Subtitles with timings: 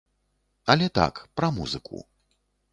[0.75, 2.05] Але так, пра музыку.